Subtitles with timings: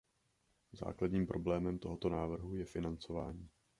[0.71, 3.49] Základním problémem tohoto návrhu je financování.